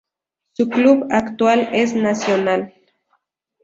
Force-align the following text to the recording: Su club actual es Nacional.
Su 0.53 0.67
club 0.67 1.09
actual 1.11 1.69
es 1.73 1.93
Nacional. 1.93 2.73